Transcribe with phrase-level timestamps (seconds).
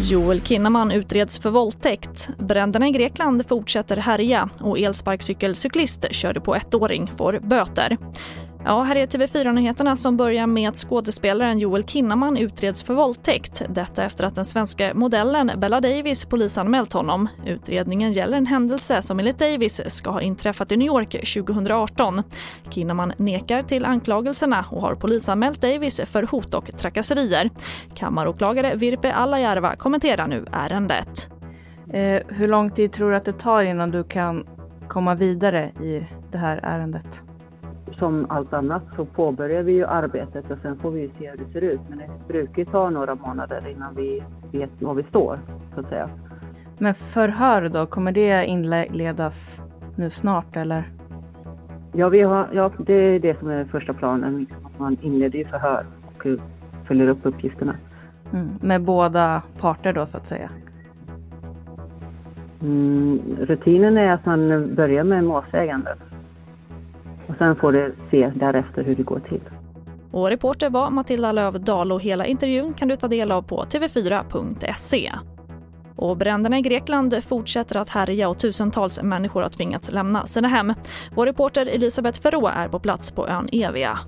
[0.00, 2.30] Joel Kinnaman utreds för våldtäkt.
[2.38, 7.96] Bränderna i Grekland fortsätter härja och elsparkcykelcyklist körde på ettåring får böter.
[8.64, 13.62] Ja, här är TV4-nyheterna som börjar med att skådespelaren Joel Kinnaman utreds för våldtäkt.
[13.68, 17.28] Detta efter att den svenska modellen Bella Davis polisanmält honom.
[17.46, 22.22] Utredningen gäller en händelse som enligt Davis ska ha inträffat i New York 2018.
[22.70, 27.50] Kinnaman nekar till anklagelserna och har polisanmält Davis för hot och trakasserier.
[27.94, 31.30] Kammaråklagare Virpe Alajärva kommenterar nu ärendet.
[31.92, 34.46] Eh, hur lång tid tror du att det tar innan du kan
[34.88, 37.06] komma vidare i det här ärendet?
[37.92, 41.52] Som allt annat så påbörjar vi ju arbetet och sen får vi se hur det
[41.52, 41.80] ser ut.
[41.88, 44.22] Men det brukar ju ta några månader innan vi
[44.52, 45.38] vet var vi står,
[45.74, 46.10] så att säga.
[46.78, 49.34] Men förhör då, kommer det inledas
[49.96, 50.90] nu snart eller?
[51.92, 54.46] Ja, vi har, ja det är det som är första planen.
[54.78, 56.26] Man inleder ju förhör och
[56.86, 57.76] följer upp uppgifterna.
[58.32, 60.50] Mm, med båda parter då, så att säga?
[62.62, 65.96] Mm, rutinen är att man börjar med målsäganden
[67.38, 69.40] sen får du se därefter hur det går till.
[70.10, 75.12] Och reporter var Matilda Lövdahl och hela intervjun kan du ta del av på tv4.se.
[75.96, 80.74] Och bränderna i Grekland fortsätter att härja och tusentals människor har tvingats lämna sina hem.
[81.14, 83.98] Vår reporter Elisabeth Ferrå är på plats på ön Evia.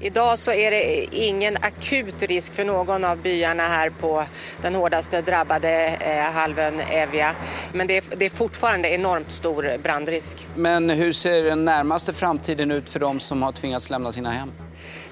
[0.00, 4.24] Idag så är det ingen akut risk för någon av byarna här på
[4.62, 7.30] den hårdaste drabbade eh, halvön Evia.
[7.72, 10.46] Men det är, det är fortfarande enormt stor brandrisk.
[10.56, 14.52] Men hur ser den närmaste framtiden ut för de som har tvingats lämna sina hem?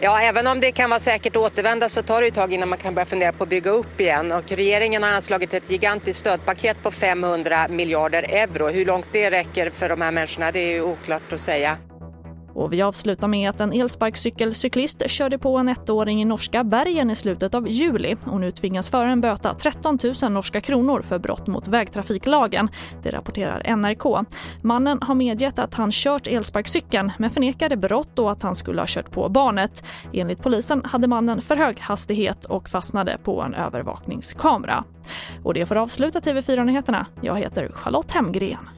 [0.00, 2.68] Ja, även om det kan vara säkert att återvända så tar det ett tag innan
[2.68, 4.32] man kan börja fundera på att bygga upp igen.
[4.32, 8.68] Och regeringen har anslagit ett gigantiskt stödpaket på 500 miljarder euro.
[8.68, 11.78] Hur långt det räcker för de här människorna det är oklart att säga.
[12.54, 17.14] Och vi avslutar med att en elsparkcykelcyklist körde på en ettåring i norska bergen i
[17.14, 21.68] slutet av juli och nu tvingas föraren böta 13 000 norska kronor för brott mot
[21.68, 22.68] vägtrafiklagen.
[23.02, 24.26] Det rapporterar NRK.
[24.62, 28.86] Mannen har medgett att han kört elsparkcykeln men förnekade brott och att han skulle ha
[28.88, 29.84] kört på barnet.
[30.12, 34.84] Enligt polisen hade mannen för hög hastighet och fastnade på en övervakningskamera.
[35.42, 37.06] Och det får avsluta TV4-nyheterna.
[37.20, 38.68] Jag heter Charlotte Hemgren.